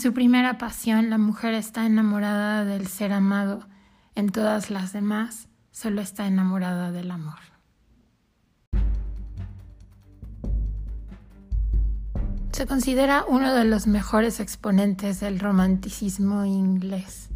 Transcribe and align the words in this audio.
su 0.00 0.14
primera 0.14 0.56
pasión, 0.56 1.10
la 1.10 1.18
mujer 1.18 1.52
está 1.52 1.84
enamorada 1.84 2.64
del 2.64 2.86
ser 2.86 3.12
amado. 3.12 3.68
En 4.14 4.30
todas 4.30 4.70
las 4.70 4.94
demás, 4.94 5.48
solo 5.70 6.00
está 6.00 6.26
enamorada 6.26 6.90
del 6.90 7.10
amor. 7.10 7.38
Se 12.52 12.66
considera 12.66 13.24
uno 13.28 13.54
de 13.54 13.64
los 13.64 13.86
mejores 13.86 14.40
exponentes 14.40 15.20
del 15.20 15.38
romanticismo 15.38 16.46
inglés. 16.46 17.28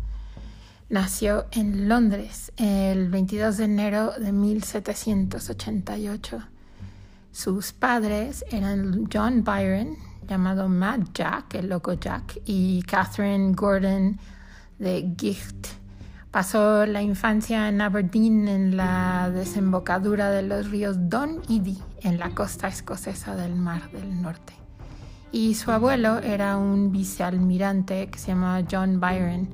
Nació 0.88 1.46
en 1.50 1.88
Londres 1.88 2.50
el 2.56 3.10
22 3.10 3.58
de 3.58 3.64
enero 3.64 4.12
de 4.18 4.32
1788. 4.32 6.42
Sus 7.30 7.72
padres 7.72 8.44
eran 8.50 9.06
John 9.12 9.44
Byron, 9.44 9.96
llamado 10.26 10.68
Mad 10.68 11.00
Jack, 11.14 11.54
el 11.54 11.68
loco 11.68 11.94
Jack, 11.94 12.40
y 12.44 12.82
Catherine 12.82 13.52
Gordon 13.54 14.18
de 14.78 15.14
Gicht. 15.16 15.68
Pasó 16.30 16.84
la 16.84 17.00
infancia 17.00 17.68
en 17.68 17.80
Aberdeen, 17.80 18.48
en 18.48 18.76
la 18.76 19.30
desembocadura 19.30 20.30
de 20.30 20.42
los 20.42 20.68
ríos 20.70 20.96
Don 21.08 21.42
y 21.48 21.60
Dee, 21.60 21.78
en 22.00 22.18
la 22.18 22.30
costa 22.30 22.66
escocesa 22.66 23.36
del 23.36 23.54
Mar 23.54 23.90
del 23.92 24.20
Norte. 24.20 24.52
Y 25.30 25.54
su 25.54 25.70
abuelo 25.70 26.18
era 26.18 26.56
un 26.56 26.90
vicealmirante 26.90 28.08
que 28.08 28.18
se 28.18 28.28
llamaba 28.28 28.66
John 28.70 29.00
Byron. 29.00 29.48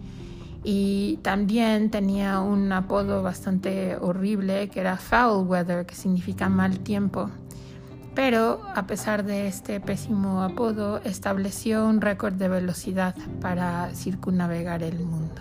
Y 0.64 1.18
también 1.22 1.90
tenía 1.90 2.40
un 2.40 2.70
apodo 2.72 3.22
bastante 3.22 3.96
horrible 3.96 4.68
que 4.68 4.80
era 4.80 4.96
Foul 4.96 5.46
Weather, 5.46 5.86
que 5.86 5.94
significa 5.94 6.48
mal 6.48 6.80
tiempo 6.80 7.30
pero 8.20 8.60
a 8.74 8.86
pesar 8.86 9.24
de 9.24 9.48
este 9.48 9.80
pésimo 9.80 10.42
apodo, 10.42 11.00
estableció 11.04 11.86
un 11.86 12.02
récord 12.02 12.34
de 12.34 12.50
velocidad 12.50 13.16
para 13.40 13.94
circunnavegar 13.94 14.82
el 14.82 14.98
mundo. 14.98 15.40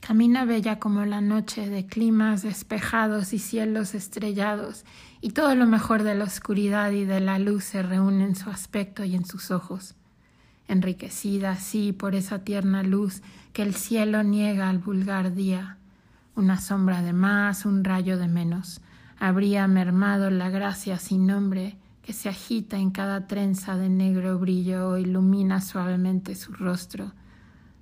Camina 0.00 0.46
bella 0.46 0.78
como 0.78 1.04
la 1.04 1.20
noche 1.20 1.68
de 1.68 1.84
climas 1.84 2.40
despejados 2.40 3.34
y 3.34 3.38
cielos 3.38 3.94
estrellados, 3.94 4.86
y 5.20 5.32
todo 5.32 5.54
lo 5.54 5.66
mejor 5.66 6.04
de 6.04 6.14
la 6.14 6.24
oscuridad 6.24 6.90
y 6.92 7.04
de 7.04 7.20
la 7.20 7.38
luz 7.38 7.64
se 7.64 7.82
reúne 7.82 8.24
en 8.24 8.34
su 8.34 8.48
aspecto 8.48 9.04
y 9.04 9.14
en 9.14 9.26
sus 9.26 9.50
ojos. 9.50 9.94
Enriquecida 10.68 11.50
así 11.50 11.92
por 11.92 12.14
esa 12.14 12.44
tierna 12.44 12.82
luz 12.82 13.20
que 13.52 13.60
el 13.60 13.74
cielo 13.74 14.22
niega 14.22 14.70
al 14.70 14.78
vulgar 14.78 15.34
día 15.34 15.76
una 16.34 16.60
sombra 16.60 17.02
de 17.02 17.12
más, 17.12 17.66
un 17.66 17.84
rayo 17.84 18.18
de 18.18 18.28
menos, 18.28 18.80
habría 19.18 19.66
mermado 19.68 20.30
la 20.30 20.50
gracia 20.50 20.98
sin 20.98 21.26
nombre 21.26 21.76
que 22.02 22.12
se 22.12 22.28
agita 22.28 22.78
en 22.78 22.90
cada 22.90 23.26
trenza 23.26 23.76
de 23.76 23.88
negro 23.88 24.38
brillo 24.38 24.88
o 24.88 24.98
ilumina 24.98 25.60
suavemente 25.60 26.34
su 26.34 26.52
rostro, 26.52 27.12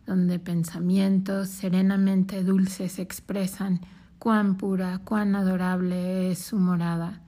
donde 0.06 0.39
pensamientos 0.39 1.48
serenamente 1.48 2.45
dulces 2.45 2.98
expresan 2.98 3.81
cuán 4.19 4.56
pura, 4.56 5.01
cuán 5.05 5.34
adorable 5.34 6.31
es 6.31 6.41
su 6.41 6.59
morada. 6.59 7.23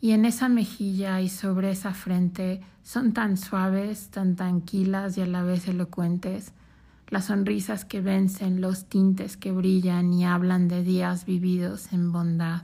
Y 0.00 0.12
en 0.12 0.24
esa 0.24 0.48
mejilla 0.48 1.20
y 1.20 1.28
sobre 1.28 1.70
esa 1.70 1.92
frente 1.92 2.60
son 2.82 3.12
tan 3.12 3.36
suaves, 3.36 4.10
tan 4.10 4.34
tranquilas 4.34 5.16
y 5.18 5.20
a 5.20 5.26
la 5.26 5.42
vez 5.42 5.68
elocuentes, 5.68 6.52
las 7.10 7.26
sonrisas 7.26 7.84
que 7.84 8.00
vencen, 8.00 8.60
los 8.60 8.88
tintes 8.88 9.36
que 9.36 9.52
brillan 9.52 10.12
y 10.12 10.24
hablan 10.24 10.68
de 10.68 10.82
días 10.82 11.24
vividos 11.24 11.92
en 11.92 12.12
bondad, 12.12 12.62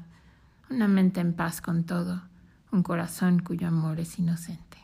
una 0.70 0.88
mente 0.88 1.20
en 1.20 1.32
paz 1.32 1.60
con 1.60 1.84
todo, 1.84 2.22
un 2.70 2.82
corazón 2.82 3.40
cuyo 3.40 3.68
amor 3.68 4.00
es 4.00 4.18
inocente. 4.18 4.78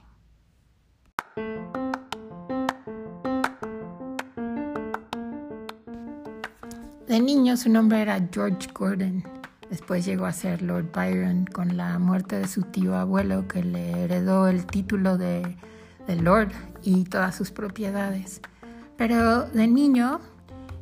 De 7.07 7.19
niño 7.21 7.57
su 7.57 7.69
nombre 7.69 8.01
era 8.01 8.29
George 8.33 8.69
Gordon. 8.73 9.25
Después 9.69 10.05
llegó 10.05 10.27
a 10.27 10.33
ser 10.33 10.63
Lord 10.63 10.91
Byron 10.93 11.45
con 11.45 11.77
la 11.77 11.99
muerte 11.99 12.39
de 12.39 12.49
su 12.49 12.63
tío 12.63 12.97
abuelo 12.97 13.47
que 13.47 13.63
le 13.63 14.05
heredó 14.05 14.49
el 14.49 14.65
título 14.65 15.19
de, 15.19 15.57
de 16.07 16.17
Lord 16.17 16.53
y 16.83 17.05
todas 17.05 17.35
sus 17.35 17.51
propiedades. 17.51 18.41
Pero 19.01 19.47
de 19.47 19.67
niño 19.67 20.21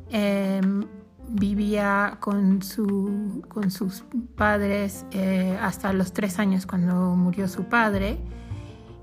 em, 0.09 0.83
vivía 1.29 2.17
con, 2.19 2.61
sus 2.61 4.03
padres 4.35 5.05
eh, 5.11 5.57
hasta 5.61 5.93
los 5.93 6.11
tres 6.11 6.37
años 6.37 6.65
cuando 6.65 7.15
murió 7.15 7.47
su 7.47 7.63
padre 7.63 8.17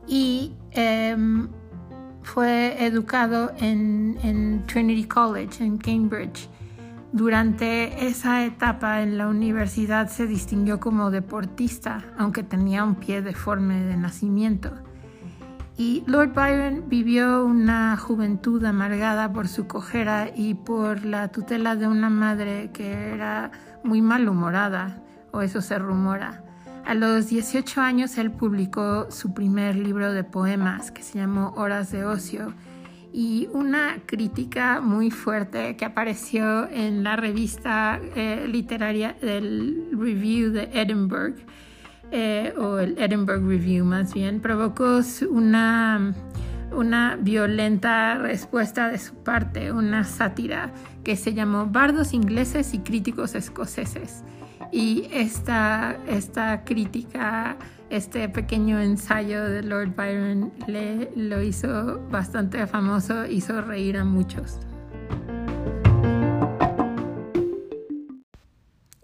y 0.06 0.52
em, 0.72 1.48
fue 2.24 2.84
educado 2.84 3.52
en, 3.58 4.62
Trinity 4.66 5.04
College 5.04 5.64
en 5.64 5.78
Cambridge. 5.78 6.50
Durante 7.10 8.06
esa 8.06 8.44
etapa 8.44 9.00
en 9.00 9.16
la 9.16 9.28
universidad 9.28 10.10
se 10.10 10.26
distinguió 10.26 10.78
como 10.78 11.10
deportista, 11.10 12.04
aunque 12.18 12.42
tenía 12.42 12.84
un 12.84 12.96
pie 12.96 13.22
deforme 13.22 13.80
de 13.80 13.96
nacimiento. 13.96 14.72
Y 15.78 16.02
Lord 16.06 16.32
Byron 16.32 16.88
vivió 16.88 17.44
una 17.44 17.98
juventud 17.98 18.64
amargada 18.64 19.30
por 19.30 19.46
su 19.46 19.66
cojera 19.66 20.30
y 20.34 20.54
por 20.54 21.04
la 21.04 21.28
tutela 21.28 21.76
de 21.76 21.86
una 21.86 22.08
madre 22.08 22.70
que 22.72 23.10
era 23.12 23.50
muy 23.84 24.00
malhumorada, 24.00 25.02
o 25.32 25.42
eso 25.42 25.60
se 25.60 25.78
rumora. 25.78 26.42
A 26.86 26.94
los 26.94 27.28
18 27.28 27.80
años 27.82 28.16
él 28.16 28.30
publicó 28.30 29.10
su 29.10 29.34
primer 29.34 29.76
libro 29.76 30.12
de 30.12 30.24
poemas 30.24 30.90
que 30.90 31.02
se 31.02 31.18
llamó 31.18 31.52
Horas 31.56 31.92
de 31.92 32.06
Ocio 32.06 32.54
y 33.12 33.48
una 33.52 33.98
crítica 34.06 34.80
muy 34.80 35.10
fuerte 35.10 35.76
que 35.76 35.84
apareció 35.84 36.70
en 36.70 37.02
la 37.02 37.16
revista 37.16 38.00
eh, 38.14 38.46
literaria 38.48 39.16
del 39.20 39.88
Review 39.92 40.52
de 40.52 40.70
Edinburgh 40.72 41.36
eh, 42.10 42.54
o 42.56 42.78
el 42.78 42.96
Edinburgh 42.98 43.46
Review 43.46 43.84
más 43.84 44.14
bien, 44.14 44.40
provocó 44.40 45.00
una, 45.30 46.14
una 46.72 47.16
violenta 47.20 48.18
respuesta 48.18 48.88
de 48.88 48.98
su 48.98 49.14
parte, 49.14 49.72
una 49.72 50.04
sátira 50.04 50.72
que 51.02 51.16
se 51.16 51.34
llamó 51.34 51.66
Bardos 51.66 52.12
ingleses 52.12 52.74
y 52.74 52.78
críticos 52.78 53.34
escoceses. 53.34 54.22
Y 54.72 55.08
esta, 55.12 55.96
esta 56.08 56.64
crítica, 56.64 57.56
este 57.90 58.28
pequeño 58.28 58.80
ensayo 58.80 59.44
de 59.44 59.62
Lord 59.62 59.94
Byron 59.96 60.52
le, 60.66 61.10
lo 61.14 61.42
hizo 61.42 62.00
bastante 62.10 62.66
famoso, 62.66 63.26
hizo 63.26 63.60
reír 63.62 63.96
a 63.96 64.04
muchos. 64.04 64.58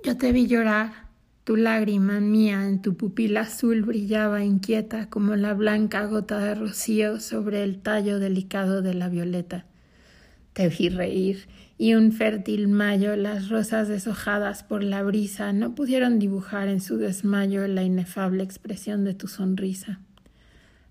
Yo 0.05 0.17
te 0.17 0.33
vi 0.33 0.49
llorar 0.49 1.02
tu 1.44 1.56
lágrima 1.56 2.20
mía 2.20 2.69
en 2.69 2.82
tu 2.82 2.97
pupila 2.97 3.41
azul 3.41 3.82
brillaba 3.82 4.44
inquieta 4.44 5.10
como 5.10 5.34
la 5.34 5.54
blanca 5.54 6.06
gota 6.06 6.38
de 6.38 6.54
rocío 6.54 7.19
sobre 7.19 7.64
el 7.64 7.80
tallo 7.80 8.20
delicado 8.20 8.80
de 8.80 8.94
la 8.94 9.08
violeta. 9.08 9.66
Te 10.53 10.69
vi 10.69 10.88
reír, 10.88 11.48
y 11.78 11.94
un 11.94 12.12
fértil 12.12 12.69
mayo 12.69 13.16
las 13.16 13.48
rosas 13.48 13.88
deshojadas 13.88 14.62
por 14.62 14.84
la 14.84 15.03
brisa 15.03 15.53
no 15.53 15.75
pudieron 15.75 16.20
dibujar 16.20 16.69
en 16.69 16.80
su 16.80 16.97
desmayo 16.97 17.66
la 17.66 17.82
inefable 17.82 18.44
expresión 18.44 19.03
de 19.03 19.14
tu 19.14 19.26
sonrisa. 19.26 19.98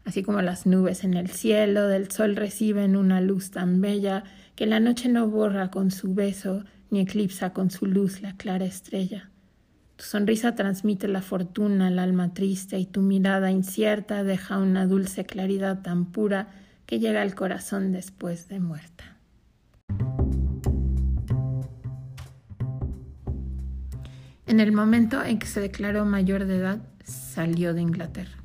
Así 0.04 0.22
como 0.22 0.42
las 0.42 0.66
nubes 0.66 1.06
en 1.06 1.14
el 1.14 1.30
cielo 1.30 1.88
del 1.88 2.12
sol 2.12 2.36
reciben 2.36 2.98
una 2.98 3.22
luz 3.22 3.52
tan 3.52 3.80
bella 3.80 4.26
que 4.56 4.66
la 4.66 4.82
noche 4.82 5.08
no 5.08 5.30
borra 5.30 5.72
con 5.72 5.92
su 5.92 6.14
beso 6.14 6.66
ni 6.90 7.00
eclipsa 7.00 7.54
con 7.54 7.72
su 7.72 7.86
luz 7.86 8.22
la 8.22 8.36
clara 8.36 8.66
estrella. 8.66 9.31
Tu 10.02 10.08
sonrisa 10.08 10.56
transmite 10.56 11.08
la 11.08 11.22
fortuna 11.22 11.86
al 11.86 12.00
alma 12.00 12.34
triste 12.34 12.80
y 12.80 12.88
tu 12.88 13.02
mirada 13.02 13.52
incierta 13.52 14.24
deja 14.24 14.58
una 14.58 14.88
dulce 14.88 15.28
claridad 15.28 15.84
tan 15.84 16.06
pura 16.06 16.48
que 16.88 16.98
llega 16.98 17.22
al 17.22 17.36
corazón 17.36 17.92
después 17.92 18.48
de 18.48 18.60
muerta. 18.60 19.20
En 24.48 24.60
el 24.60 24.72
momento 24.72 25.24
en 25.24 25.38
que 25.38 25.46
se 25.46 25.62
declaró 25.62 26.04
mayor 26.04 26.46
de 26.46 26.56
edad, 26.56 26.80
salió 27.04 27.76
de 27.76 27.84
Inglaterra. 27.84 28.44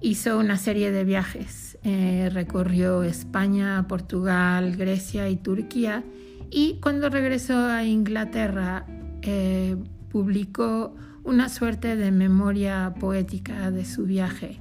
Hizo 0.00 0.36
una 0.36 0.56
serie 0.56 0.90
de 0.90 1.04
viajes, 1.04 1.78
eh, 1.84 2.28
recorrió 2.32 3.04
España, 3.04 3.86
Portugal, 3.86 4.74
Grecia 4.74 5.28
y 5.28 5.36
Turquía 5.36 6.02
y 6.50 6.80
cuando 6.80 7.08
regresó 7.08 7.56
a 7.56 7.84
Inglaterra 7.84 8.84
eh, 9.22 9.76
publicó 10.10 10.94
una 11.24 11.48
suerte 11.48 11.96
de 11.96 12.10
memoria 12.10 12.94
poética 13.00 13.70
de 13.70 13.84
su 13.84 14.04
viaje 14.04 14.60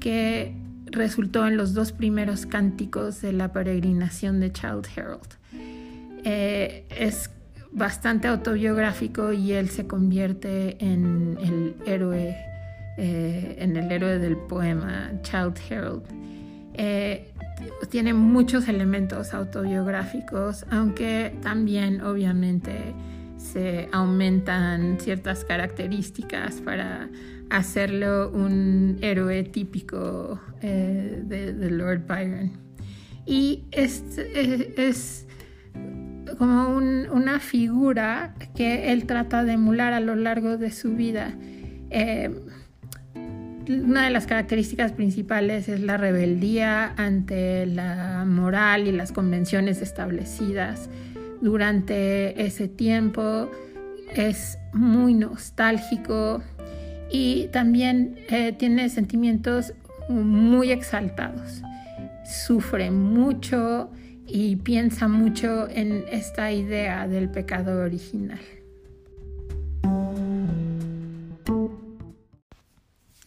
que 0.00 0.54
resultó 0.86 1.46
en 1.46 1.56
los 1.56 1.74
dos 1.74 1.92
primeros 1.92 2.44
cánticos 2.46 3.20
de 3.22 3.32
la 3.32 3.52
peregrinación 3.52 4.40
de 4.40 4.52
Child 4.52 4.86
Herald. 4.96 5.28
Eh, 6.24 6.86
es 6.90 7.30
bastante 7.72 8.28
autobiográfico 8.28 9.32
y 9.32 9.52
él 9.52 9.70
se 9.70 9.86
convierte 9.86 10.76
en 10.84 11.38
el 11.40 11.76
héroe 11.86 12.36
eh, 12.98 13.56
en 13.58 13.76
el 13.76 13.90
héroe 13.90 14.18
del 14.18 14.36
poema, 14.36 15.12
Child 15.22 15.58
Herald. 15.70 16.02
Eh, 16.74 17.32
tiene 17.88 18.12
muchos 18.12 18.68
elementos 18.68 19.32
autobiográficos, 19.32 20.66
aunque 20.70 21.34
también 21.42 22.02
obviamente 22.02 22.94
se 23.42 23.88
aumentan 23.92 24.98
ciertas 25.00 25.44
características 25.44 26.60
para 26.60 27.08
hacerlo 27.50 28.30
un 28.30 28.98
héroe 29.02 29.42
típico 29.42 30.40
eh, 30.62 31.22
de, 31.24 31.70
Lord 31.70 32.06
Byron. 32.06 32.52
Y 33.26 33.64
es, 33.72 34.02
es, 34.16 35.26
como 36.38 36.76
una 36.76 37.40
figura 37.40 38.34
que 38.54 38.92
él 38.92 39.06
trata 39.06 39.44
de 39.44 39.52
emular 39.52 39.92
a 39.92 40.00
lo 40.00 40.14
largo 40.14 40.56
de 40.56 40.70
su 40.70 40.94
vida. 40.96 41.34
Eh, 41.90 42.30
una 43.68 44.04
de 44.04 44.10
las 44.10 44.26
características 44.26 44.92
principales 44.92 45.68
es 45.68 45.80
la 45.80 45.96
rebeldía 45.96 46.94
ante 46.96 47.66
la 47.66 48.24
moral 48.26 48.88
y 48.88 48.92
las 48.92 49.12
convenciones 49.12 49.82
establecidas 49.82 50.88
durante 51.42 52.42
ese 52.42 52.68
tiempo. 52.68 53.50
Es 54.14 54.58
muy 54.72 55.12
nostálgico 55.12 56.42
y 57.10 57.48
también 57.48 58.16
eh, 58.30 58.52
tiene 58.52 58.88
sentimientos 58.88 59.74
muy 60.08 60.70
exaltados. 60.70 61.62
Sufre 62.24 62.90
mucho 62.90 63.90
y 64.26 64.56
piensa 64.56 65.08
mucho 65.08 65.68
en 65.68 66.04
esta 66.10 66.52
idea 66.52 67.06
del 67.06 67.28
pecado 67.28 67.82
original. 67.82 68.40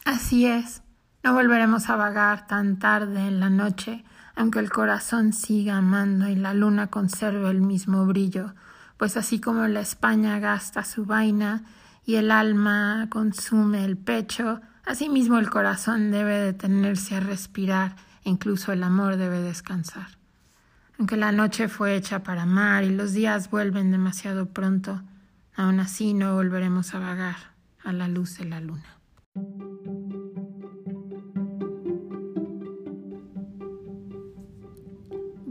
Así 0.04 0.46
es, 0.46 0.82
no 1.24 1.34
volveremos 1.34 1.90
a 1.90 1.96
vagar 1.96 2.48
tan 2.48 2.80
tarde 2.80 3.28
en 3.28 3.40
la 3.40 3.50
noche, 3.50 4.04
aunque 4.36 4.60
el 4.60 4.70
corazón 4.70 5.34
siga 5.34 5.78
amando 5.78 6.28
y 6.28 6.36
la 6.36 6.54
luna 6.54 6.88
conserve 6.88 7.50
el 7.50 7.62
mismo 7.62 8.06
brillo, 8.06 8.54
pues 8.98 9.18
así 9.18 9.40
como 9.40 9.68
la 9.68 9.82
España 9.82 10.40
gasta 10.40 10.84
su 10.84 11.06
vaina 11.06 11.64
y 12.06 12.16
el 12.16 12.32
alma 12.32 13.08
consume 13.10 13.84
el 13.84 13.98
pecho, 13.98 14.62
asimismo 14.86 15.38
el 15.38 15.50
corazón 15.50 16.12
debe 16.12 16.40
detenerse 16.40 17.16
a 17.16 17.20
respirar 17.20 17.96
e 18.24 18.30
incluso 18.30 18.72
el 18.72 18.84
amor 18.84 19.18
debe 19.18 19.42
descansar. 19.42 20.08
Aunque 20.98 21.18
la 21.18 21.32
noche 21.32 21.68
fue 21.68 21.96
hecha 21.96 22.24
para 22.24 22.44
amar 22.44 22.84
y 22.84 22.90
los 22.90 23.14
días 23.14 23.50
vuelven 23.50 23.92
demasiado 23.92 24.48
pronto, 24.48 25.02
aún 25.56 25.80
así 25.80 26.14
no 26.14 26.36
volveremos 26.36 26.94
a 26.94 27.00
vagar 27.00 27.36
a 27.84 27.92
la 27.92 28.08
luz 28.08 28.38
de 28.38 28.46
la 28.46 28.62
luna. 28.62 28.96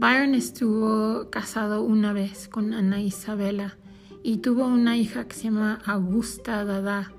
Byron 0.05 0.35
estuvo 0.35 1.31
casado 1.31 1.81
una 1.81 2.13
vez 2.13 2.47
con 2.47 2.75
Ana 2.75 3.01
Isabela 3.01 3.75
y 4.21 4.37
tuvo 4.37 4.67
una 4.67 4.97
hija 4.97 5.27
que 5.27 5.33
se 5.33 5.45
llama 5.45 5.81
Augusta 5.83 6.63
Dada, 6.63 7.11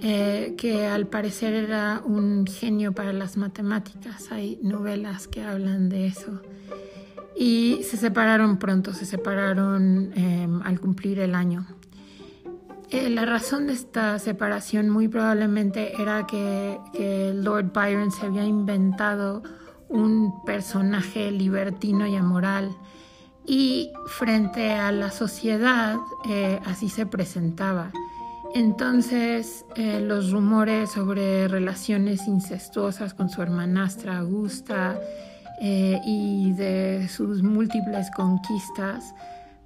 eh, 0.00 0.54
que 0.56 0.86
al 0.86 1.08
parecer 1.08 1.54
era 1.54 2.02
un 2.04 2.46
genio 2.46 2.92
para 2.92 3.12
las 3.12 3.36
matemáticas. 3.36 4.30
Hay 4.30 4.60
novelas 4.62 5.26
que 5.26 5.42
hablan 5.42 5.88
de 5.88 6.06
eso. 6.06 6.40
Y 7.36 7.80
se 7.82 7.96
separaron 7.96 8.58
pronto, 8.58 8.94
se 8.94 9.06
separaron 9.06 10.12
em, 10.14 10.62
al 10.62 10.78
cumplir 10.78 11.18
el 11.18 11.34
año. 11.34 11.66
Eh, 12.90 13.10
la 13.10 13.24
razón 13.24 13.66
de 13.66 13.72
esta 13.72 14.20
separación 14.20 14.88
muy 14.88 15.08
probablemente 15.08 16.00
era 16.00 16.28
que, 16.28 16.78
que 16.92 17.34
Lord 17.34 17.72
Byron 17.72 18.12
se 18.12 18.26
había 18.26 18.44
inventado 18.44 19.42
un 19.88 20.42
personaje 20.44 21.30
libertino 21.30 22.06
y 22.06 22.16
amoral 22.16 22.76
y 23.46 23.90
frente 24.06 24.72
a 24.72 24.90
la 24.92 25.10
sociedad 25.10 25.96
eh, 26.28 26.60
así 26.64 26.88
se 26.88 27.06
presentaba. 27.06 27.90
Entonces 28.54 29.64
eh, 29.76 30.00
los 30.00 30.30
rumores 30.30 30.90
sobre 30.90 31.48
relaciones 31.48 32.26
incestuosas 32.26 33.12
con 33.12 33.28
su 33.28 33.42
hermanastra 33.42 34.18
Augusta 34.18 34.98
eh, 35.60 36.00
y 36.06 36.52
de 36.52 37.08
sus 37.08 37.42
múltiples 37.42 38.10
conquistas 38.12 39.14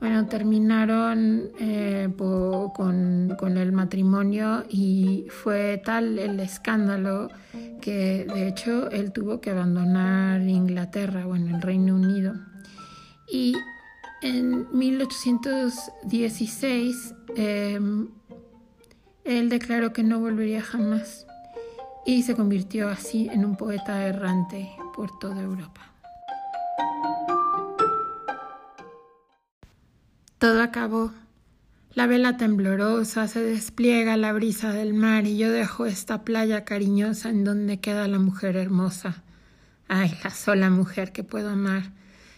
bueno, 0.01 0.27
terminaron 0.27 1.51
eh, 1.59 2.09
con, 2.17 3.37
el 3.57 3.73
matrimonio 3.73 4.65
y 4.69 5.27
fue 5.29 5.83
tal 5.85 6.19
el 6.19 6.41
escándalo 6.41 7.29
que 7.81 8.27
de 8.33 8.49
hecho 8.49 8.91
él 8.91 9.13
tuvo 9.13 9.41
que 9.41 9.51
abandonar 9.51 10.41
Inglaterra, 10.43 11.27
bueno, 11.27 11.57
el 11.57 11.63
Reino 11.63 11.97
Unido. 11.97 12.35
Y 13.31 13.55
en 14.23 14.69
1816 14.77 17.15
em, 17.37 18.09
él 19.25 19.49
declaró 19.49 19.93
que 19.93 20.05
no 20.05 20.21
volvería 20.21 20.63
jamás 20.63 21.27
y 22.07 22.23
se 22.23 22.37
convirtió 22.37 22.89
así 22.89 23.29
en 23.33 23.45
un 23.45 23.57
poeta 23.57 24.07
errante 24.07 24.71
por 24.95 25.19
toda 25.19 25.43
Europa. 25.43 25.89
Todo 30.49 30.63
acabó. 30.63 31.13
La 31.93 32.07
vela 32.07 32.39
temblorosa 32.39 33.29
se 33.29 33.43
despliega 33.43 34.17
la 34.17 34.33
brisa 34.33 34.73
del 34.73 34.95
mar 34.95 35.27
y 35.27 35.37
yo 35.37 35.53
dejo 35.53 35.85
esta 35.85 36.25
playa 36.25 36.65
cariñosa 36.65 37.29
en 37.29 37.45
donde 37.45 37.81
queda 37.81 38.09
la 38.09 38.19
mujer 38.19 38.57
hermosa. 38.57 39.23
Ay, 39.89 40.17
la 40.25 40.31
sola 40.31 40.71
mujer 40.71 41.13
que 41.13 41.23
puedo 41.23 41.51
amar. 41.51 41.93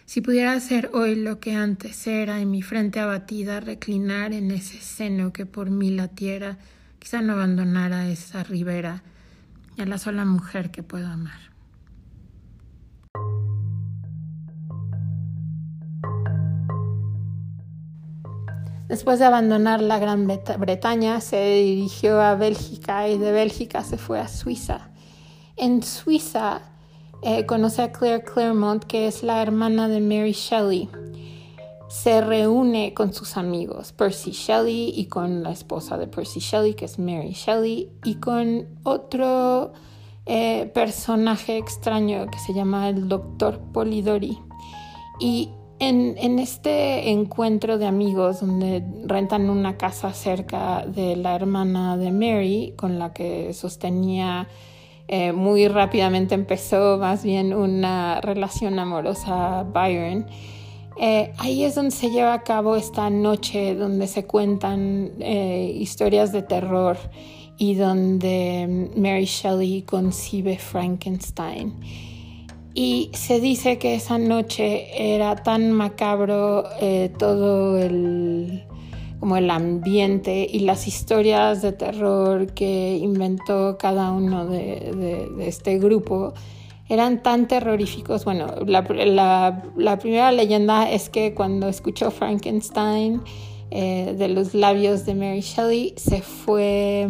Si 0.05 0.19
pudiera 0.19 0.59
ser 0.59 0.89
hoy 0.91 1.15
lo 1.15 1.39
que 1.39 1.55
antes 1.55 2.05
era, 2.05 2.41
en 2.41 2.51
mi 2.51 2.61
frente 2.61 2.99
abatida, 2.99 3.61
reclinar 3.61 4.33
en 4.33 4.51
ese 4.51 4.81
seno 4.81 5.31
que 5.31 5.45
por 5.45 5.69
mí 5.69 5.89
latiera, 5.89 6.57
quizá 6.99 7.21
no 7.21 7.31
abandonara 7.31 8.09
esa 8.09 8.43
ribera, 8.43 9.03
y 9.77 9.83
a 9.83 9.85
la 9.85 9.97
sola 9.97 10.25
mujer 10.25 10.69
que 10.69 10.83
puedo 10.83 11.07
amar. 11.07 11.50
Después 18.91 19.19
de 19.19 19.25
abandonar 19.25 19.81
la 19.81 19.99
Gran 19.99 20.27
Bretaña, 20.27 21.21
se 21.21 21.41
dirigió 21.61 22.19
a 22.19 22.35
Bélgica 22.35 23.07
y 23.07 23.17
de 23.17 23.31
Bélgica 23.31 23.85
se 23.85 23.97
fue 23.97 24.19
a 24.19 24.27
Suiza. 24.27 24.89
En 25.55 25.81
Suiza 25.81 26.61
eh, 27.23 27.45
conoce 27.45 27.83
a 27.83 27.93
Claire 27.93 28.21
Claremont, 28.21 28.83
que 28.83 29.07
es 29.07 29.23
la 29.23 29.41
hermana 29.41 29.87
de 29.87 30.01
Mary 30.01 30.33
Shelley. 30.33 30.89
Se 31.87 32.19
reúne 32.19 32.93
con 32.93 33.13
sus 33.13 33.37
amigos, 33.37 33.93
Percy 33.93 34.31
Shelley, 34.31 34.91
y 34.93 35.05
con 35.05 35.41
la 35.41 35.51
esposa 35.51 35.97
de 35.97 36.07
Percy 36.07 36.41
Shelley, 36.41 36.73
que 36.73 36.83
es 36.83 36.99
Mary 36.99 37.31
Shelley, 37.31 37.89
y 38.03 38.15
con 38.15 38.67
otro 38.83 39.71
eh, 40.25 40.69
personaje 40.73 41.57
extraño 41.57 42.29
que 42.29 42.39
se 42.39 42.53
llama 42.53 42.89
el 42.89 43.07
Doctor 43.07 43.57
Polidori. 43.71 44.37
Y 45.21 45.51
en, 45.81 46.37
este 46.37 47.09
encuentro 47.09 47.79
de 47.79 47.87
amigos 47.87 48.41
donde 48.41 48.83
rentan 49.05 49.49
una 49.49 49.77
casa 49.77 50.13
cerca 50.13 50.85
de 50.85 51.15
la 51.15 51.35
hermana 51.35 51.97
de 51.97 52.11
Mary, 52.11 52.75
con 52.77 52.99
la 52.99 53.13
que 53.13 53.51
sostenía 53.53 54.47
eh, 55.07 55.31
muy 55.33 55.67
rápidamente 55.67 56.35
empezó 56.35 56.99
más 56.99 57.23
bien 57.23 57.53
una 57.53 58.21
relación 58.21 58.77
amorosa 58.77 59.63
Byron. 59.63 60.27
Eh, 60.99 61.33
ahí 61.39 61.63
es 61.63 61.73
donde 61.73 61.91
se 61.91 62.11
lleva 62.11 62.33
a 62.33 62.43
cabo 62.43 62.75
esta 62.75 63.09
noche 63.09 63.73
donde 63.73 64.05
se 64.05 64.25
cuentan 64.25 65.13
eh, 65.19 65.73
historias 65.75 66.31
de 66.31 66.43
terror 66.43 66.97
y 67.57 67.73
donde 67.73 68.91
Mary 68.95 69.25
Shelley 69.25 69.81
concibe 69.81 70.59
Frankenstein. 70.59 71.73
Y 72.73 73.11
se 73.13 73.39
dice 73.39 73.77
que 73.77 73.95
esa 73.95 74.17
noche 74.17 75.15
era 75.15 75.35
tan 75.35 75.71
macabro 75.71 76.63
eh, 76.79 77.11
todo 77.17 77.77
el 77.77 78.63
como 79.21 79.37
el 79.37 79.51
ambiente 79.51 80.47
y 80.51 80.61
las 80.61 80.87
historias 80.87 81.61
de 81.61 81.73
terror 81.73 82.53
que 82.53 82.97
inventó 82.97 83.77
cada 83.77 84.11
uno 84.11 84.47
de, 84.47 85.29
este 85.41 85.77
grupo 85.77 86.33
eran 86.89 87.21
tan 87.21 87.47
terroríficos. 87.47 88.25
Bueno, 88.25 88.47
la, 88.65 89.99
primera 90.01 90.31
leyenda 90.31 90.89
es 90.89 91.09
que 91.09 91.35
cuando 91.35 91.67
escuchó 91.67 92.09
Frankenstein 92.09 93.21
eh, 93.69 94.15
de 94.17 94.27
los 94.27 94.55
labios 94.55 95.05
de 95.05 95.13
Mary 95.13 95.41
Shelley 95.41 95.93
se 95.97 96.23
fue 96.23 97.07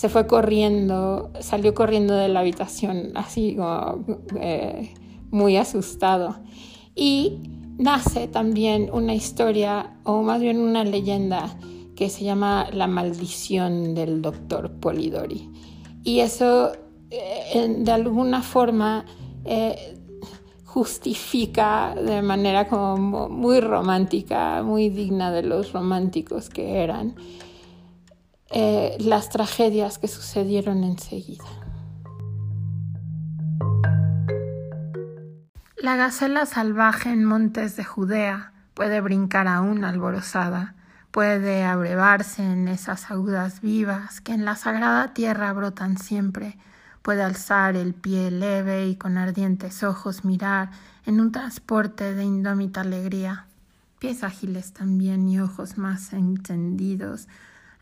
se 0.00 0.08
fue 0.08 0.26
corriendo, 0.26 1.30
salió 1.40 1.74
corriendo 1.74 2.14
de 2.14 2.28
la 2.28 2.40
habitación, 2.40 3.12
así 3.16 3.54
como 3.54 4.02
eh, 4.40 4.94
muy 5.30 5.58
asustado. 5.58 6.38
Y 6.94 7.40
nace 7.76 8.26
también 8.26 8.88
una 8.94 9.12
historia, 9.12 9.98
o 10.04 10.22
más 10.22 10.40
bien 10.40 10.58
una 10.58 10.84
leyenda, 10.84 11.54
que 11.96 12.08
se 12.08 12.24
llama 12.24 12.68
La 12.72 12.86
maldición 12.86 13.94
del 13.94 14.22
doctor 14.22 14.70
Polidori. 14.70 15.50
y 16.02 16.20
eso 16.20 16.72
eh, 17.10 17.76
de 17.80 17.92
alguna 17.92 18.40
forma 18.40 19.04
eh, 19.44 19.98
justifica 20.64 21.94
de 21.94 22.22
manera 22.22 22.68
como 22.68 23.28
muy 23.28 23.60
romántica, 23.60 24.62
muy 24.62 24.88
digna 24.88 25.30
de 25.30 25.42
los 25.42 25.74
románticos 25.74 26.48
que 26.48 26.78
eran, 26.78 27.16
eh, 28.50 28.96
las 28.98 29.28
tragedias 29.28 29.98
que 29.98 30.08
sucedieron 30.08 30.82
enseguida. 30.82 31.44
La 35.76 35.96
gacela 35.96 36.46
salvaje 36.46 37.10
en 37.10 37.24
montes 37.24 37.76
de 37.76 37.84
Judea 37.84 38.52
puede 38.74 39.00
brincar 39.00 39.48
aún 39.48 39.84
alborozada, 39.84 40.74
puede 41.10 41.64
abrevarse 41.64 42.42
en 42.42 42.68
esas 42.68 43.10
agudas 43.10 43.60
vivas 43.60 44.20
que 44.20 44.32
en 44.32 44.44
la 44.44 44.56
sagrada 44.56 45.14
tierra 45.14 45.52
brotan 45.52 45.96
siempre, 45.96 46.58
puede 47.02 47.22
alzar 47.22 47.76
el 47.76 47.94
pie 47.94 48.30
leve 48.30 48.88
y 48.88 48.96
con 48.96 49.16
ardientes 49.16 49.82
ojos 49.82 50.24
mirar 50.24 50.70
en 51.06 51.20
un 51.20 51.32
transporte 51.32 52.14
de 52.14 52.24
indómita 52.24 52.82
alegría, 52.82 53.46
pies 53.98 54.22
ágiles 54.22 54.72
también 54.72 55.28
y 55.28 55.40
ojos 55.40 55.78
más 55.78 56.12
encendidos. 56.12 57.28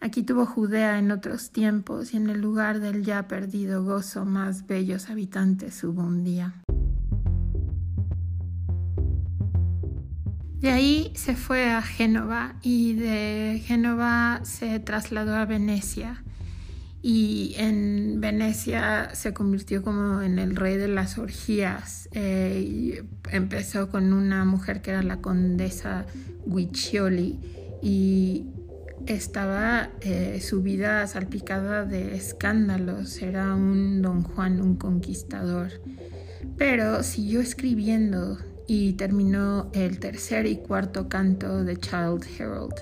Aquí 0.00 0.23
tuvo 0.23 0.47
Judea 0.47 0.99
en 0.99 1.11
otros 1.11 1.50
tiempos 1.50 2.14
y 2.14 2.19
en 2.19 2.31
el 2.31 2.40
lugar 2.40 2.78
del 2.78 3.05
ya 3.05 3.26
perdido 3.26 3.83
gozo 3.83 4.25
más 4.25 4.67
bellos 4.67 5.11
habitantes 5.11 5.83
hubo 5.83 6.02
un 6.02 6.23
día. 6.23 6.55
De 10.61 10.71
ahí 10.71 11.12
se 11.14 11.35
fue 11.35 11.71
a 11.71 11.83
Génova 11.83 12.55
y 12.62 12.95
de 12.95 13.62
Génova 13.64 14.40
se 14.45 14.78
trasladó 14.81 15.35
a 15.35 15.45
Venecia 15.47 16.23
y 17.02 17.55
en 17.57 18.21
Venecia 18.21 19.14
se 19.14 19.33
convirtió 19.33 19.83
como 19.83 20.21
en 20.21 20.38
el 20.38 20.57
rey 20.57 20.76
de 20.76 20.88
las 20.88 21.19
orgías. 21.19 22.09
Eh, 22.12 23.05
empezó 23.31 23.88
con 23.88 24.12
una 24.12 24.45
mujer 24.45 24.83
que 24.83 24.90
era 24.90 25.02
la 25.02 25.21
condesa 25.21 26.07
Guiccioli 26.47 27.38
y 27.83 28.47
estaba 29.08 29.90
eh, 30.00 30.40
su 30.40 30.62
vida 30.62 31.06
salpicada 31.06 31.84
de 31.84 32.14
escándalos, 32.14 33.20
era 33.22 33.54
un 33.54 34.02
don 34.02 34.22
Juan, 34.22 34.60
un 34.60 34.76
conquistador. 34.76 35.70
Pero 36.56 37.02
siguió 37.02 37.40
escribiendo 37.40 38.38
y 38.66 38.92
terminó 38.94 39.70
el 39.72 39.98
tercer 39.98 40.46
y 40.46 40.56
cuarto 40.56 41.08
canto 41.08 41.64
de 41.64 41.76
Child 41.76 42.24
Herald 42.38 42.74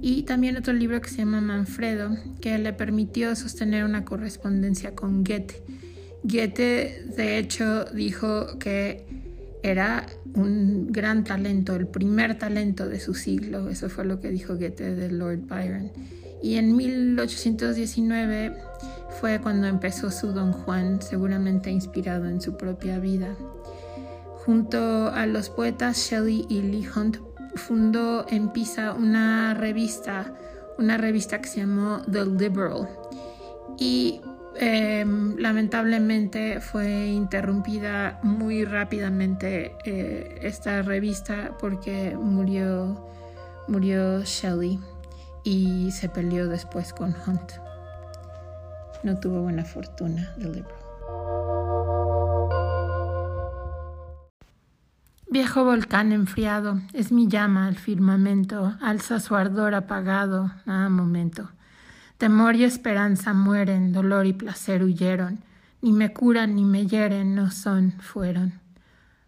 y 0.00 0.22
también 0.24 0.56
otro 0.56 0.72
libro 0.72 1.00
que 1.00 1.08
se 1.08 1.18
llama 1.18 1.40
Manfredo, 1.40 2.16
que 2.40 2.58
le 2.58 2.72
permitió 2.72 3.34
sostener 3.34 3.84
una 3.84 4.04
correspondencia 4.04 4.94
con 4.94 5.24
Goethe. 5.24 5.62
Goethe, 6.22 7.04
de 7.16 7.38
hecho, 7.38 7.84
dijo 7.86 8.58
que 8.58 9.06
era 9.66 10.06
un 10.34 10.92
gran 10.92 11.24
talento, 11.24 11.74
el 11.74 11.88
primer 11.88 12.38
talento 12.38 12.88
de 12.88 13.00
su 13.00 13.14
siglo, 13.14 13.68
eso 13.68 13.88
fue 13.88 14.04
lo 14.04 14.20
que 14.20 14.30
dijo 14.30 14.54
Goethe 14.54 14.94
de 14.94 15.10
Lord 15.10 15.46
Byron. 15.48 15.90
Y 16.42 16.54
en 16.56 16.76
1819 16.76 18.54
fue 19.20 19.40
cuando 19.40 19.66
empezó 19.66 20.10
su 20.10 20.28
Don 20.32 20.52
Juan, 20.52 21.02
seguramente 21.02 21.70
inspirado 21.70 22.28
en 22.28 22.40
su 22.40 22.56
propia 22.56 22.98
vida. 22.98 23.34
Junto 24.44 25.08
a 25.08 25.26
los 25.26 25.50
poetas 25.50 25.96
Shelley 25.96 26.46
y 26.48 26.62
Lee 26.62 26.86
Hunt 26.94 27.16
fundó 27.56 28.26
en 28.28 28.50
Pisa 28.52 28.92
una 28.92 29.54
revista, 29.54 30.32
una 30.78 30.98
revista 30.98 31.40
que 31.40 31.48
se 31.48 31.60
llamó 31.60 32.02
The 32.10 32.24
Liberal 32.26 32.88
y 33.78 34.20
em, 34.58 35.36
lamentablemente 35.36 36.60
fue 36.60 37.06
interrumpida 37.06 38.18
muy 38.22 38.64
rápidamente 38.64 39.76
eh, 39.84 40.38
esta 40.42 40.82
revista 40.82 41.56
porque 41.58 42.16
murió, 42.16 43.06
murió 43.68 44.22
Shelley 44.22 44.78
y 45.44 45.90
se 45.92 46.08
peleó 46.08 46.48
después 46.48 46.92
con 46.92 47.14
Hunt. 47.26 47.52
No 49.02 49.18
tuvo 49.20 49.42
buena 49.42 49.64
fortuna 49.64 50.34
The 50.38 50.48
Liberal. 50.48 50.86
Viejo 55.28 55.64
volcán 55.64 56.12
enfriado, 56.12 56.80
es 56.92 57.12
mi 57.12 57.28
llama 57.28 57.66
al 57.66 57.76
firmamento, 57.76 58.74
alza 58.80 59.20
su 59.20 59.34
ardor 59.36 59.74
apagado, 59.74 60.50
a 60.66 60.88
momento. 60.88 61.50
Temor 62.18 62.56
y 62.56 62.64
esperanza 62.64 63.34
mueren, 63.34 63.92
dolor 63.92 64.24
y 64.24 64.32
placer 64.32 64.82
huyeron, 64.82 65.40
ni 65.82 65.92
me 65.92 66.14
curan 66.14 66.56
ni 66.56 66.64
me 66.64 66.86
hieren, 66.86 67.34
no 67.34 67.50
son, 67.50 67.92
fueron. 68.00 68.54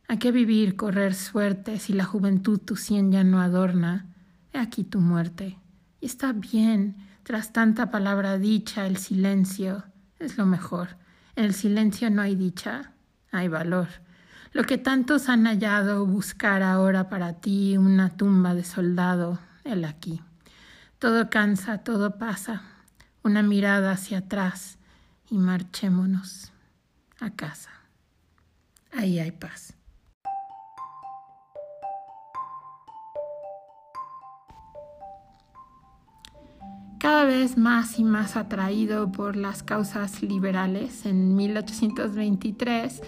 ¿A 0.09 0.19
qué 0.19 0.33
vivir, 0.33 0.75
correr 0.75 1.15
suerte, 1.15 1.79
si 1.79 1.93
la 1.93 2.05
juventud 2.05 2.59
tu 2.59 2.77
sien 2.77 3.13
ya 3.13 3.25
no 3.25 3.43
adorna? 3.43 4.07
He 4.55 4.59
aquí 4.59 4.85
tu 4.85 5.01
muerte. 5.01 5.59
Y 6.01 6.07
está 6.07 6.33
bien, 6.33 6.97
tras 7.25 7.53
tanta 7.53 7.91
palabra 7.91 8.39
dicha, 8.39 8.87
el 8.87 8.97
silencio 8.97 9.85
es 10.19 10.39
lo 10.39 10.47
mejor. 10.47 10.97
En 11.37 11.45
el 11.45 11.53
silencio 11.53 12.09
no 12.09 12.23
hay 12.23 12.37
dicha, 12.37 12.93
hay 13.31 13.49
valor. 13.49 13.89
Lo 14.53 14.65
que 14.65 14.79
tantos 14.79 15.29
han 15.29 15.45
hallado 15.45 16.07
buscar 16.07 16.63
ahora 16.63 17.11
para 17.11 17.35
ti 17.35 17.77
una 17.77 18.09
tumba 18.17 18.55
de 18.55 18.65
soldado, 18.65 19.39
el 19.65 19.85
aquí. 19.85 20.23
Todo 20.99 21.29
cansa, 21.29 21.79
todo 21.79 22.17
pasa, 22.17 22.63
una 23.23 23.43
mirada 23.43 23.93
hacia 23.93 24.19
atrás 24.19 24.79
y 25.31 25.39
marchémonos 25.39 26.53
a 27.21 27.31
casa. 27.31 27.71
Ahí 28.93 29.19
hay 29.19 29.33
paz. 29.33 29.75
Cada 36.99 37.25
vez 37.25 37.57
más 37.57 37.99
y 37.99 38.05
más 38.05 38.37
atraído 38.37 39.13
por 39.13 39.37
las 39.37 39.63
causas 39.63 40.23
liberales, 40.23 41.07
en 41.07 41.37
1823 41.37 43.01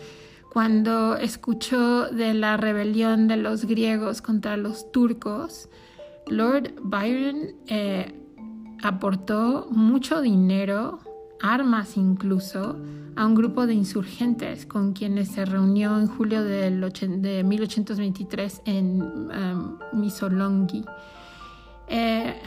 cuando 0.50 1.16
escuchó 1.16 2.08
de 2.08 2.34
la 2.34 2.56
rebelión 2.56 3.28
de 3.28 3.36
los 3.36 3.66
griegos 3.66 4.20
contra 4.20 4.56
los 4.56 4.90
turcos, 4.90 5.68
Lord 6.26 6.74
Byron 6.82 7.54
eh, 7.68 8.19
aportó 8.82 9.68
mucho 9.70 10.20
dinero, 10.20 11.00
armas 11.40 11.96
incluso, 11.96 12.76
a 13.16 13.26
un 13.26 13.34
grupo 13.34 13.66
de 13.66 13.74
insurgentes 13.74 14.66
con 14.66 14.92
quienes 14.92 15.28
se 15.28 15.44
reunió 15.44 15.98
en 15.98 16.06
julio 16.06 16.42
de 16.42 17.42
1823 17.44 18.62
en 18.64 19.02
um. 19.02 20.68
Eh, 21.88 22.40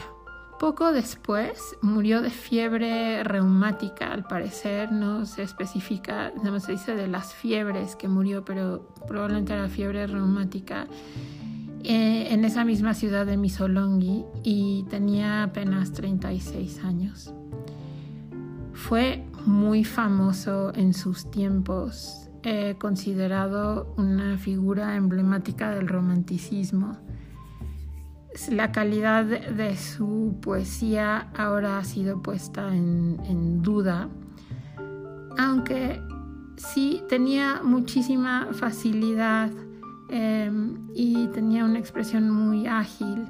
poco 0.58 0.92
después 0.92 1.76
murió 1.82 2.22
de 2.22 2.30
fiebre 2.30 3.22
reumática, 3.24 4.12
al 4.12 4.24
parecer 4.24 4.90
no 4.92 5.26
se 5.26 5.42
especifica, 5.42 6.32
no 6.42 6.58
se 6.60 6.72
dice 6.72 6.94
de 6.94 7.08
las 7.08 7.34
fiebres 7.34 7.96
que 7.96 8.08
murió, 8.08 8.44
pero 8.44 8.88
probablemente 9.06 9.52
era 9.52 9.68
fiebre 9.68 10.06
reumática 10.06 10.86
eh, 11.84 12.32
en 12.32 12.44
esa 12.44 12.64
misma 12.64 12.94
ciudad 12.94 13.26
de 13.26 13.36
Missolonghi 13.36 14.24
y 14.42 14.84
tenía 14.90 15.44
apenas 15.44 15.92
36 15.92 16.82
años. 16.84 17.34
Fue 18.72 19.24
muy 19.46 19.84
famoso 19.84 20.72
en 20.74 20.94
sus 20.94 21.30
tiempos, 21.30 22.30
eh, 22.42 22.76
considerado 22.78 23.94
una 23.96 24.38
figura 24.38 24.96
emblemática 24.96 25.70
del 25.70 25.86
romanticismo 25.86 26.98
la 28.50 28.72
calidad 28.72 29.24
de 29.24 29.76
su 29.76 30.36
poesía 30.40 31.28
ahora 31.36 31.78
ha 31.78 31.84
sido 31.84 32.20
puesta 32.20 32.74
en, 32.74 33.62
duda, 33.62 34.08
aunque 35.38 36.00
sí 36.56 37.02
tenía 37.08 37.62
muchísima 37.62 38.48
facilidad 38.52 39.50
em, 40.08 40.88
y 40.94 41.26
tenía 41.28 41.64
una 41.64 41.78
expresión 41.78 42.30
muy 42.30 42.66
ágil 42.66 43.26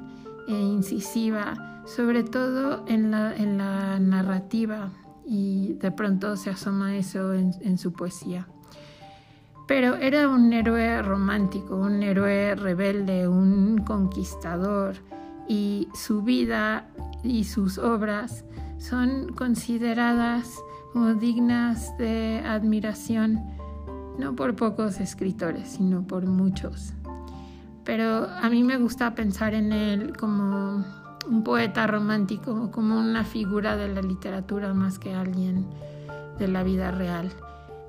e 0.47 0.53
incisiva, 0.53 1.83
sobre 1.85 2.23
todo 2.23 2.85
en 2.87 3.11
la, 3.11 3.99
narrativa, 3.99 4.91
y 5.25 5.73
de 5.73 5.91
pronto 5.91 6.35
se 6.37 6.49
asoma 6.49 6.95
eso 6.95 7.33
en 7.33 7.77
su 7.77 7.93
poesía. 7.93 8.47
Pero 9.67 9.95
era 9.95 10.29
un 10.29 10.53
héroe 10.53 11.01
romántico, 11.01 11.75
un 11.75 12.03
héroe 12.03 12.55
rebelde, 12.55 13.27
un 13.27 13.79
conquistador 13.79 14.95
y 15.47 15.87
su 15.93 16.21
vida 16.21 16.87
y 17.23 17.45
sus 17.45 17.79
obras 17.79 18.45
son 18.77 19.33
consideradas 19.33 20.59
como 20.93 21.15
dignas 21.15 21.97
de 21.97 22.43
admiración 22.45 23.39
no 24.17 24.35
por 24.35 24.55
pocos 24.55 24.99
escritores, 24.99 25.69
sino 25.69 26.05
por 26.05 26.25
muchos. 26.25 26.93
Pero 27.83 28.27
a 28.27 28.49
mí 28.49 28.63
me 28.63 28.77
gusta 28.77 29.13
pensar 29.13 29.53
en 29.53 29.71
él 29.71 30.17
como 30.17 30.83
un 31.27 31.43
poeta 31.43 31.87
romántico, 31.87 32.71
como 32.71 32.99
una 32.99 33.23
figura 33.23 33.75
de 33.77 33.87
la 33.87 34.01
literatura 34.01 34.73
más 34.73 34.99
que 34.99 35.13
alguien 35.13 35.65
de 36.39 36.47
la 36.47 36.63
vida 36.63 36.91
real. 36.91 37.31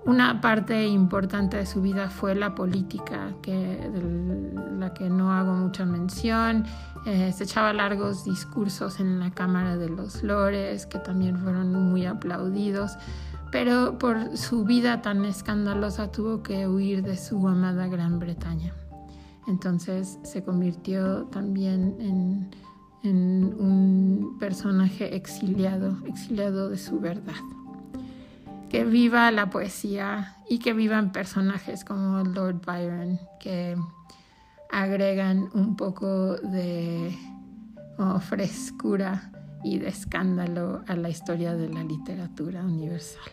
Una 0.05 0.41
parte 0.41 0.87
importante 0.87 1.57
de 1.57 1.67
su 1.67 1.83
vida 1.83 2.09
fue 2.11 2.37
la 2.37 2.55
política, 2.55 3.33
que, 3.43 3.53
de 3.53 4.79
la 4.79 4.95
que 4.95 5.11
no 5.11 5.33
hago 5.33 5.53
mucha 5.53 5.85
mención. 5.85 6.65
Eh, 7.07 7.33
se 7.33 7.43
echaba 7.43 7.73
largos 7.73 8.25
discursos 8.25 9.01
en 9.01 9.19
la 9.19 9.33
Cámara 9.33 9.77
de 9.77 9.89
los 9.89 10.23
Lores, 10.23 10.87
que 10.87 11.01
también 11.01 11.39
fueron 11.39 11.73
muy 11.73 12.07
aplaudidos, 12.07 12.97
pero 13.51 13.99
por 13.99 14.37
su 14.37 14.65
vida 14.65 15.03
tan 15.03 15.25
escandalosa 15.25 16.11
tuvo 16.11 16.43
que 16.43 16.67
huir 16.67 17.03
de 17.03 17.17
su 17.17 17.47
amada 17.49 17.87
Gran 17.87 18.19
Bretaña. 18.19 18.75
Entonces 19.47 20.19
se 20.25 20.43
convirtió 20.43 21.25
también 21.27 21.97
en, 22.01 22.51
un 23.05 24.37
personaje 24.41 25.15
exiliado, 25.15 25.97
exiliado 26.07 26.69
de 26.69 26.77
su 26.77 26.99
verdad 26.99 27.35
que 28.69 28.85
viva 28.85 29.31
la 29.31 29.49
poesía 29.49 30.35
y 30.49 30.59
que 30.59 30.73
vivan 30.73 31.13
personajes 31.13 31.85
como 31.85 32.25
Lord 32.25 32.63
Byron, 32.67 33.21
que 33.39 33.77
agregan 34.73 35.49
un 35.55 35.77
poco 35.77 36.35
de 36.35 37.17
frescura 38.21 39.31
y 39.67 39.79
de 39.79 39.89
escándalo 39.89 40.85
a 40.87 40.95
la 40.95 41.09
historia 41.09 41.55
de 41.55 41.69
la 41.69 41.83
literatura 41.83 42.65
universal. 42.65 43.33